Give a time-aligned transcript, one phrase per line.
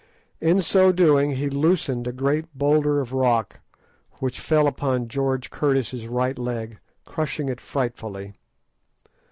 [0.39, 3.59] In so doing he loosened a great boulder of rock,
[4.13, 8.33] which fell upon George Curtis's right leg, crushing it frightfully.